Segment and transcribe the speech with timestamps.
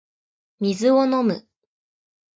[0.59, 1.47] 水を飲む